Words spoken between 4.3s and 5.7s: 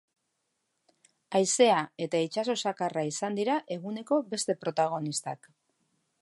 beste protagonistak.